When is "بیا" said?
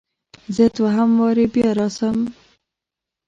1.53-1.69